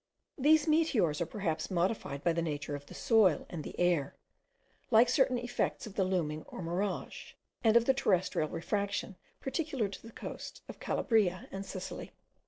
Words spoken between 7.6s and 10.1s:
and of the terrestrial refraction peculiar to